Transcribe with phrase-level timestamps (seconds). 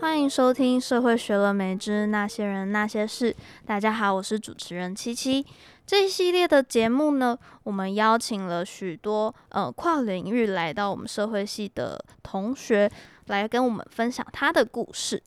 [0.00, 3.32] 欢迎收听《社会学了没之那些人那些事》。
[3.66, 5.44] 大家好，我是主持人七七。
[5.84, 12.88] 这一系列的节目呢，我们邀请了许多呃跨领域来到我们社会系的同学，
[13.26, 15.20] 来跟我们分享他的故事。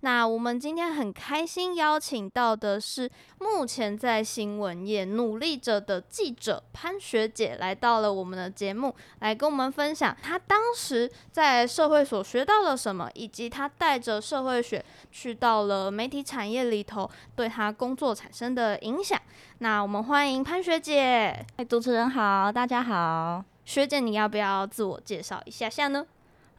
[0.00, 3.10] 那我们今天很开心邀请到的是
[3.40, 19.20] 目前在新闻业努力着的记者潘学姐，来到了我们的节目，来跟我们分享她当时在社会所学到了什么，以及她带着社会学去到了媒体产业里头，对她工作产生的影响。
[19.58, 21.44] 那我们欢迎潘学姐。
[21.56, 23.44] 哎，主持人好，大家好。
[23.64, 26.06] 学姐，你要不要自我介绍一下下呢？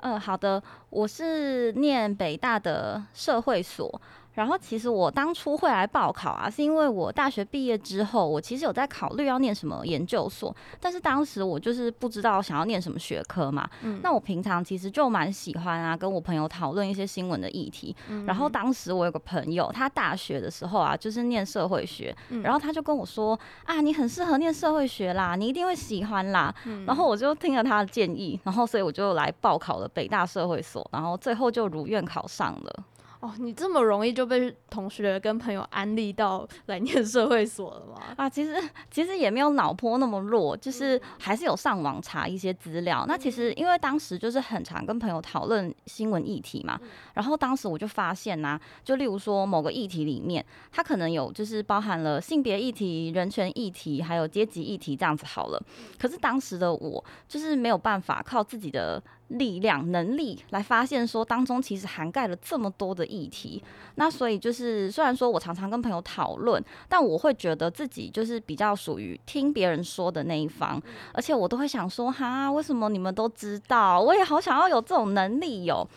[0.02, 4.02] 嗯，好的，我是念北大的社会所。
[4.34, 13.70] 然后其实我当初会来报考啊，是因为我大学毕业之后，我其实有在考虑要念什么研究所，但是当时我就是不知道想要念什么学科嘛。
[13.82, 14.00] 嗯。
[14.02, 17.94] 那我平常其实就蛮喜欢啊，跟我朋友讨论一些新闻的议题。
[18.08, 18.26] 嗯。
[18.26, 22.42] 然后当时我有个朋友，他大学的时候啊，就是念社会学，嗯。
[22.42, 26.54] 然后他就跟我说啊，你很适合念社会学啦，你一定会喜欢啦。
[26.66, 26.86] 嗯。
[26.86, 32.84] 然后我就听了他的建议，然后所以我就来报考了北大社会所，然后最后就如愿考上了。
[33.20, 38.02] 哦，你这么容易就被同学跟朋友安利到来念社会所了吗？
[38.16, 38.56] 啊，其实
[38.90, 43.04] 其实也没有脑波那么弱，就是还是有上网查一些资料。
[43.10, 46.80] 那其实因为当时就是很常跟朋友讨论新闻议题嘛，
[47.14, 55.62] 然后当时我就发现呐、啊，就例如说某个议题里面，它可能有就是包含了性别议题、人权议题，还有阶级议题这样子好了。
[56.00, 59.04] 可是当时的我就是没有办法靠自己的。
[59.30, 63.64] 力量、能力来发现说当中其实涵盖了这么多的议题，
[63.96, 70.82] 那所以就是虽然说我常常跟朋友讨论，但我会觉得自己就是比较属于听别人说的那一方，
[71.14, 74.00] 而且我都会想说哈，为什么你们都知道？
[74.02, 75.88] 我也好想要有这种能力哟。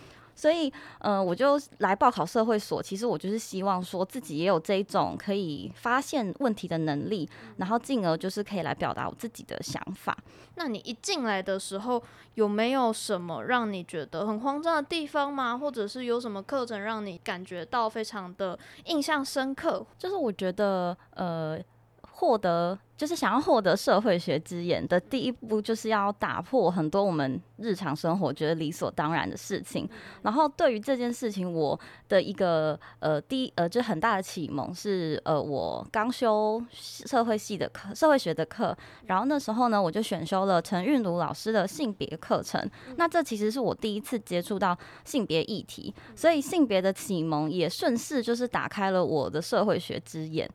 [0.42, 2.82] 所以，呃，我就来报考社会所。
[2.82, 7.28] 其实我就是希望说自己也有这一种可以发现问题的能力，
[7.58, 10.18] 然后进而就是可以来表达我自己的想法。
[10.56, 12.02] 那你一进来的时候，
[12.34, 15.56] 有没有什么让你觉得很慌张的地方吗？
[15.56, 19.86] 或者是有什么课程让你感觉到非常的印象深刻？
[19.96, 21.56] 就是我觉得，呃。
[22.22, 29.88] 获得就是想要获得社会学之眼的第一步，就是要打破很多我们日常生活觉得理所当然的事情。
[30.22, 31.78] 然后对于这件事情，我
[32.08, 38.76] 的一个呃第一呃就很大的启蒙是呃我刚修社会系的课，社会学的课。
[39.06, 42.70] 然后那时候呢，我就选修了陈韵如老师的性别课程。
[42.96, 50.48] 那这其实是我第一次接触到性别议题，所以性别的启蒙也顺势就是打开了我的社会学之眼。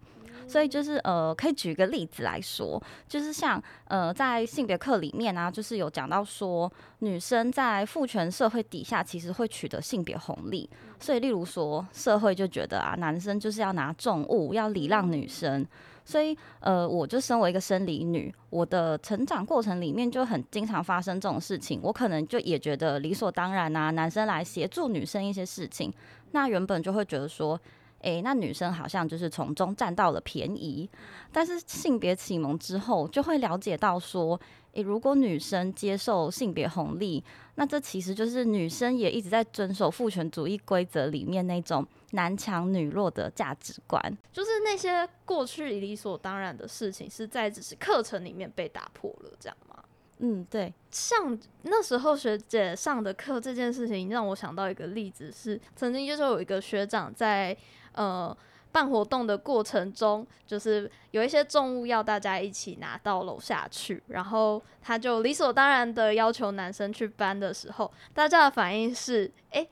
[0.47, 10.69] 所以就是呃，可以举一个例子来说，就是像呃，在性别课里面啊，就是有讲到说，女生在父权社会底下，其实会取得性别红利。
[10.99, 15.65] 所以，例如说，社会就觉得啊，男生就是要拿重物，要礼让女生。
[16.05, 21.81] 所以，呃，我就身为一个生理女，我的成长过程里面就很经常发生这种事情。
[21.83, 25.93] 我可能就也觉得理所当然啊，男生来协助女生一些事情，
[26.31, 27.59] 那原本就会觉得说。
[28.07, 30.89] 诶、欸，那女生好像就是从中占到了便宜，
[31.29, 34.39] 但是性别启蒙之后，就会了解到说，
[34.71, 37.21] 诶、欸，如果女生接受性别红利，
[37.55, 44.01] 那这其实就是女生也一直在遵守父权主义规则里面那种男强女弱的价值观，
[44.31, 49.83] 就是那些过去理所当然的事情，是在只是课程里面被打破了，这样吗？
[50.19, 50.73] 嗯，对。
[50.89, 57.55] 像那时候学姐上的课这件事情，让我想到一个例子是，是曾经就是有一个学长在。
[57.97, 58.37] 呃，
[58.71, 69.67] 办活动的过程中，就是有一些重物要大家一起拿到楼下去，然后他就理所当然的要求男生去搬的时候，大家的反应是，诶，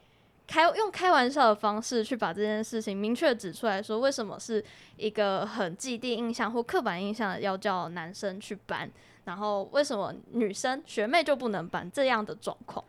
[0.47, 4.63] 开用开玩笑的方式去把这件事情明确指出来说，为什么是
[4.97, 8.90] 一个很既定印象或刻板印象要叫男生去搬，
[9.25, 12.83] 然后为什么女生学妹就不能搬这样的状况？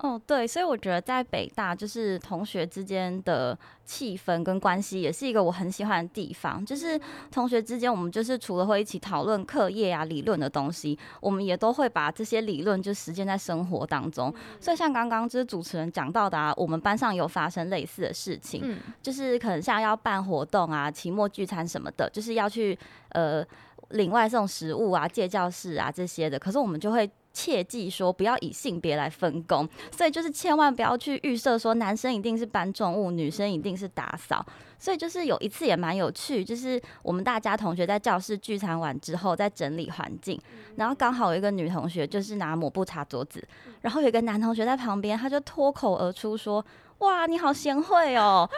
[0.00, 6.64] 哦，对，所以我觉得在北大就是同学之间的气氛跟关系，也是一个我很喜欢的地方。
[6.64, 7.00] 就是
[7.32, 14.32] 同学之间，我们就是除了会一起讨论课业啊、理论的东西，我们也都会把这些理论就实践在生活当中。
[14.60, 22.78] 所以像刚刚就是主持人讲到的啊，我们班上有发生类似的事情，就是可能像要办活动啊、期末聚餐什么的，就是要去
[23.08, 23.44] 呃
[23.90, 27.10] 领外送食物啊、借教室啊这些的，可是我们就会。
[27.38, 34.44] 切记说不要以性别来分工，所以就是千万不要去预设说男生一定是搬重物，女生一定是打扫。
[34.76, 40.36] 所以就是有一次也蛮有趣，就是我们大家同学在教室聚餐完之后，在整理环境，
[40.74, 43.46] 然后刚好有一个女同学就是拿抹布擦桌子，
[43.82, 46.64] 然后有一个男同学在旁边，他就脱口而出说。
[46.98, 48.48] 哇，你好贤惠哦！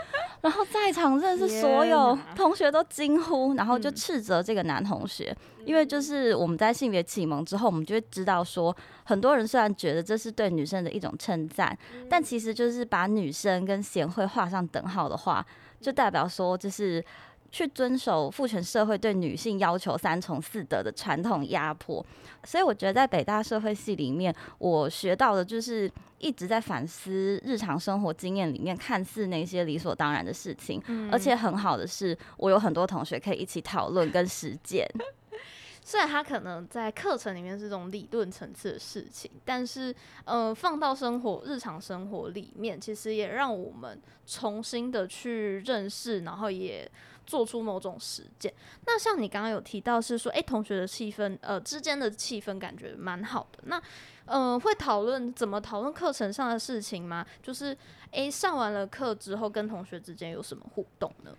[0.40, 11.76] 然后在场认识所有同学都惊呼，然后就斥责这个男同学，因为就是我们在性别启蒙之后，我们就会知道说，很多人虽然觉得这是对女生的一种称赞，
[12.08, 15.44] 但其实就是把女生跟贤惠画上等号的话，
[15.81, 17.04] 就代表说就是。
[17.52, 22.05] 去遵守父权社会对女性要求三从四德的传统压迫，
[22.44, 30.81] 所以我觉得在北大社会系里面，我学到的就是一直在反思日常生活经验里面看似那些理所当然的事情，
[31.11, 34.87] 而且很好的是，我有很多同学可以一起讨论跟实践。
[35.82, 39.93] 虽然他可能在课程里面是这种理论层次的事情，但是
[40.25, 46.88] 呃，放到生活日常生活里面，其实也让我们重新的去认识，然后也。
[47.30, 48.52] 做出某种实践。
[48.84, 53.60] 那像你刚刚有提到是说，诶、欸，同学的气氛，呃，之间的气氛感觉蛮好的。
[53.66, 53.80] 那，
[54.24, 57.24] 呃，会讨论怎么讨论课程上的事情吗？
[57.40, 57.66] 就是，
[58.10, 61.30] 诶、欸，上完了课之后，跟同学之间有什么互动呢？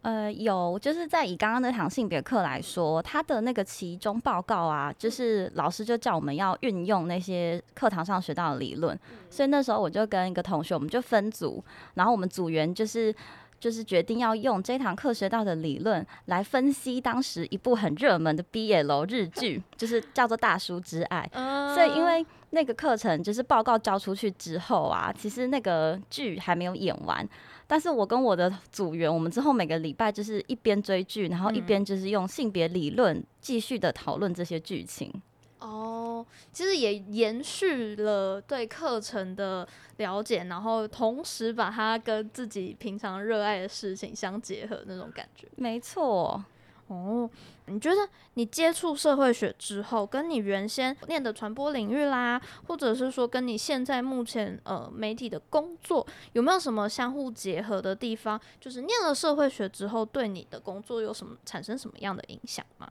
[0.00, 8.98] 呃，有，就是在以刚刚那堂性别课来说，他的那个期中报告啊，就是老师就叫我们要运用那些课堂上学到的理论。
[9.28, 11.62] 所以那时候我就跟一个同学，我们就分组，
[11.94, 13.14] 然后我们组员就是。
[13.66, 21.28] 就是决定要用这堂课学到的理论来分析当时一部很热门的 BL 日剧， 就是叫做《大叔之爱》。
[21.74, 27.28] 所以因为那个课程就是报告交出去之后啊，其实那个剧还没有演完。
[27.66, 35.12] 但是我跟我的组员，我们之后每个礼拜就是一边追剧，然后一边就是用性别理论继续的讨论这些剧情。
[35.58, 39.66] 哦，其实也延续了对课程的
[39.96, 45.48] 了解，然后同时把它跟自己平常热爱的事情相结合那种感觉。
[45.56, 46.44] 没错。
[46.88, 47.28] 哦，
[47.64, 58.40] 你觉得你接触社会学之后，跟你原先念的传播领域啦，或者是说跟你现在目前呃媒体的工作，有没有什么相互结合的地方？
[58.60, 62.88] 就是念了社会学之后，对你的工作有什么产生什么样的影响吗？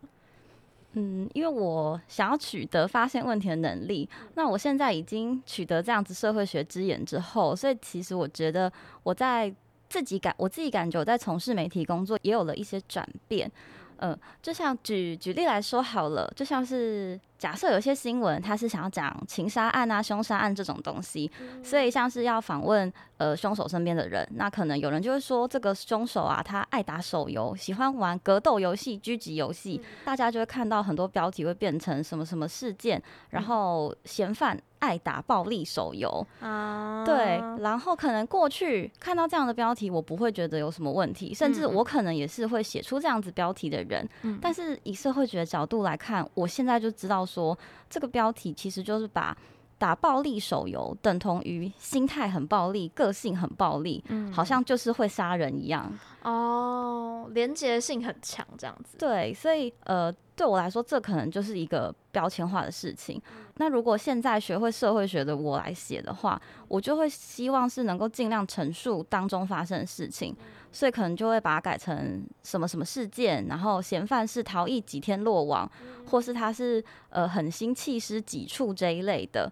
[0.95, 8.71] 嗯，因为我想要取得发现问题的能力，那我现在已经取得这样子社会学之眼之后，所以其实我觉得
[9.03, 9.53] 我在
[9.87, 13.51] 自己感，我自己感觉我在从事媒体工作也有了一些转变。
[13.97, 17.19] 嗯、就像举举例来说好了，就像是。
[17.37, 21.29] 假设有些新闻，他是想要讲情杀案啊、凶杀案这种东西，
[21.63, 36.25] 所以像是要访问呃凶手身边的人，那可能有人就会说，这个凶手啊，他爱打手游，喜欢玩格斗游戏、狙击游戏，大家就会看到很多标题会变成什么什么事件，然后嫌犯爱打暴力手游。
[36.39, 44.07] 啊，对，然后可能过去看到这样的标题，我不会觉得有什么问题，甚至我可能也是会写出这样子标题的人，
[44.41, 47.24] 但是以社会学的角度来看，我现在就知道。
[47.25, 47.57] 说
[47.89, 49.35] 这个标题其实就是把
[49.77, 55.91] 打暴力手游等同于心态很暴力、个性很暴力，嗯，好像就是会杀人一样
[56.25, 58.97] 哦，连结性很强这样子。
[58.97, 63.21] 对，所以呃，对我来说，这可能就是一个标签化的事情。
[63.57, 70.35] 那如果现在学会社会学的我来写的话，我就会希望是能够尽量陈述当中发生的事情。
[70.71, 75.71] 所以可能就会把它改成什么什么事件，然后嫌犯是逃逸几天落网，
[76.05, 79.49] 或是他是呃狠心弃尸几处这一类的。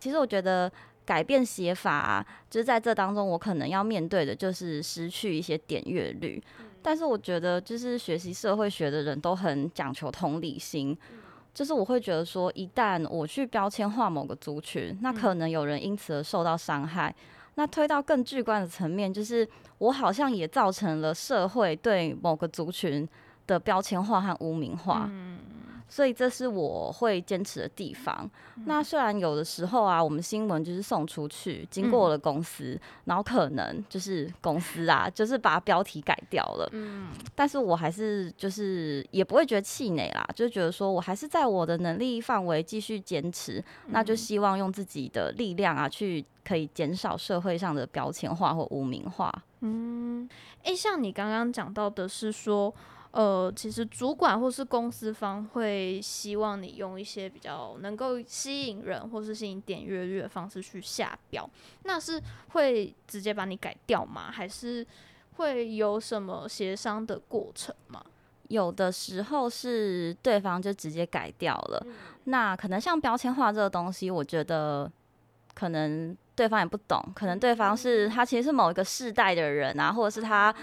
[0.00, 0.72] 其实我觉得
[1.06, 6.42] 改变写法啊，就是在这当中，我可能要面对的就是失去一些点阅率。
[6.82, 10.96] 但是我觉得，就是学习社会学的人都很讲求同理心，
[11.54, 17.14] 就是我会觉得说，一旦我去标签化某个族群，那可能有人因此而受到伤害。
[17.54, 23.08] 那推到更巨观的层面，就是我好像也造成了社会对某个族群
[23.46, 25.10] 的标签化和污名化，
[25.88, 28.28] 所以这是我会坚持的地方。
[28.64, 46.24] 那虽然有的时候啊，我们新闻就是送出去，经过了公司，然后可能就是公司啊，就是把标题改掉了，嗯但是我还是就是也不会觉得气馁啦，就觉得说我还是在我的能力范围继续坚持，那就希望用自己的力量啊去。
[46.46, 49.34] 可以减少社会上的标签化或污名化。
[49.62, 50.28] 嗯，
[50.62, 52.72] 诶、欸，像你刚刚讲到的是说，
[53.10, 61.48] 呃，其实主管或是公司方会希望你用一些比较能够吸引人或是吸引点阅率的方式去下标，
[61.84, 62.20] 那是
[62.50, 64.30] 会直接把你改掉吗？
[64.30, 64.86] 还是
[65.36, 68.04] 会有什么协商的过程吗？
[68.48, 71.82] 有的时候是对方就直接改掉了。
[71.86, 71.94] 嗯、
[72.24, 74.90] 那可能像标签化这个东西，我觉得
[75.54, 76.16] 可能。
[76.36, 80.54] 对方也不懂，可能对方是他其实是某一个世代的人啊，或者是他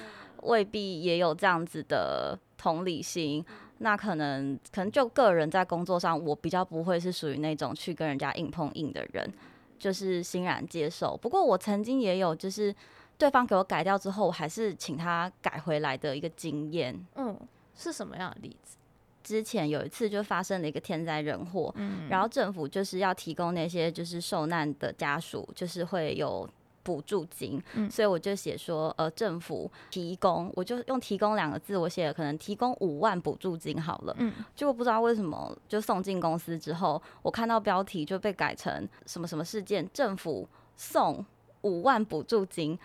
[0.44, 3.44] 未必也有这样子的同理心。
[3.80, 9.30] 那可能可能就个人在工作上，我比较不会是属于那种去跟人家硬碰硬的人，
[9.78, 11.18] 就是欣然接受。
[11.18, 12.74] 不过我曾经也有就是
[13.18, 16.98] 对方给我改掉之后，我还是请他改回来的一个经验。
[17.16, 17.38] 嗯，
[17.76, 18.78] 是什么样的例子？
[19.22, 26.48] 之前有一次就发生了一个天灾人祸，嗯，然后政府就是要提供那些就是受难的家属，就是会有。
[26.84, 41.26] 补助金，嗯，所以我就写说，呃，政府提供，我就用“提供”两个字，我写了可能提供五万补助金好了，嗯，结果不知道为什么，就送进公司之后，我看到标题就被改成什么什么事件，政府送
[41.62, 42.78] 五万补助金，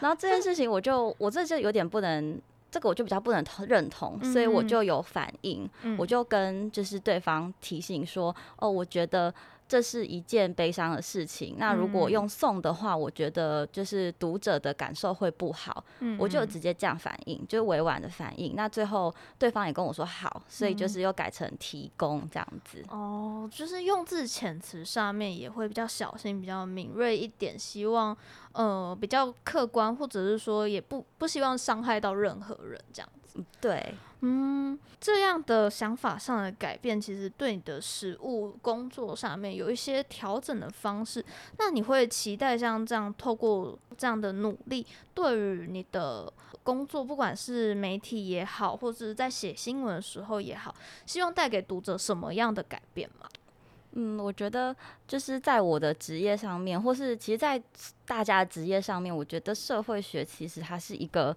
[0.00, 9.32] 然后这件事情我就 我这就有点不能，这个我就比较不能认同，所以我就有反应，我就跟就是对方提醒说，哦，我觉得。
[9.66, 11.56] 这是一件悲伤的事情。
[11.58, 15.84] 那如果用送的话，我觉得就是读者的感受会不好。
[16.00, 18.54] 嗯，我就直接这样反应，就委婉的反应。
[18.54, 22.84] 那最后对方也跟我说好，所以就是又改成提供这样子。
[22.88, 28.16] 哦，就是用字遣词上面也会比较小心，比较敏锐一点，希望
[28.52, 33.42] 呃比较客观，或者是说也不不希望伤害到任何人这样子。
[33.60, 33.94] 对。
[34.26, 41.24] 嗯，这样样的想法上的改变，其实对你的实务工作上面有一些调整的方式。
[41.58, 50.72] 那你会期待像这样透过这样的努力，对于你的工作，不管是媒体也好，或者是在写新闻的时候也好，
[51.04, 53.28] 希望带给读者什么样的改变吗？
[53.92, 54.74] 嗯，我觉得
[55.08, 57.60] 就是在我的职业上面，或是其实，在
[58.06, 61.36] 大家职业上面，我觉得社会学其实它是一个。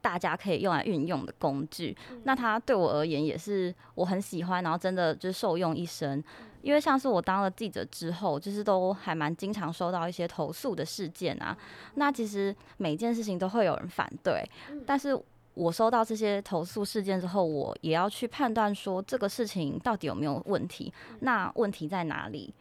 [0.00, 6.22] 大家可以用来运用的工具，那它对我而言也是我很喜欢，然后真的就是受用一生。
[6.62, 11.56] 因为像是我当了记者之后，就是都还蛮经常收到一些投诉的事件啊。
[11.94, 14.46] 那其实每件事情都会有人反对，
[14.84, 15.18] 但是
[15.54, 22.52] 我收到这些投诉事件之后，我也要去判断说这个事情到底有没有问题，那问题在哪里？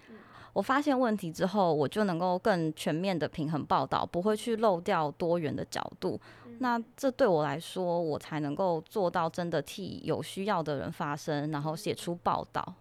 [0.53, 6.19] 我发现问题之后，我就能够更全面的平衡报道，不会去漏掉多元的角度。
[6.59, 12.73] 那这对我来说，我才能够做到真的替有需要的人发声，然后写出报道。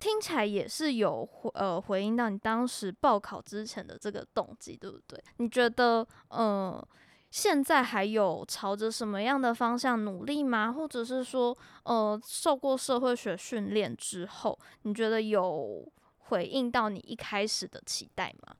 [0.00, 5.22] 听起来也是有回呃回应到你当时报考之前的这个动机，对不对？
[5.36, 6.86] 你觉得呃
[7.30, 10.72] 现在还有朝着什么样的方向努力吗？
[10.72, 15.86] 或者是说呃受过社会学训练之后，你觉得有？
[16.28, 18.56] 回应到你一开始的期待吗？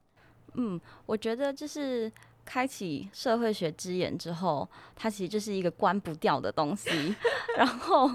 [0.53, 2.13] 嗯，我觉得就是
[2.45, 7.15] 开启社会学之眼之后，它其实就是一个关不掉的东西，
[7.57, 8.11] 然后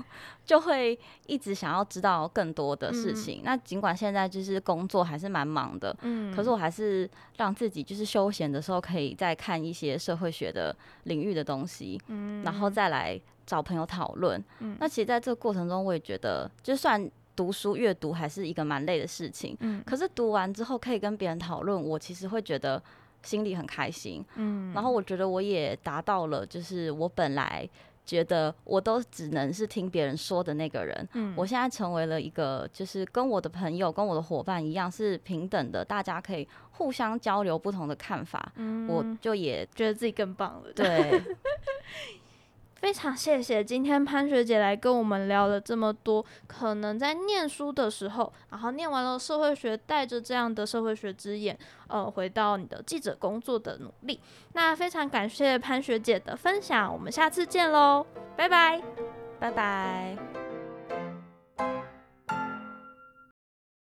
[0.45, 3.39] 就会一直想要知道更多的事情。
[3.39, 14.43] 嗯、那尽管现在就是工作还是蛮忙的，嗯，可是我还是让自己就是休闲的时候可以再看一些社会学的领域的东西，嗯，然后再来找朋友讨论。
[14.59, 17.09] 嗯，那其实在这个过程中，我也觉得就算。
[17.35, 22.83] 读书阅读还是一个蛮累的事情，嗯，可是读完之后可以跟别人讨论，我其实会觉得
[23.23, 27.67] 心里很开心，嗯，然后我觉得我也达到了，就是我本来
[28.05, 41.21] 觉得我都只能是听别人说的那个人，嗯，我现在成为了一个就是跟我的朋友、跟我的伙伴一样是平等的，大家可以互相交流不同的看法，嗯，我就也觉得自己更棒了，对。
[42.79, 51.57] 非常谢谢今天潘学姐来跟我们聊了这么多，可能在念书的时候，然后念完了社会学，带着这样的社会学之眼，
[51.89, 54.19] 呃，回到你的记者工作的努力。
[54.53, 58.05] 那非常感谢潘学姐的分享，我们下次见喽，
[58.37, 58.81] 拜拜，
[59.39, 60.38] 拜拜。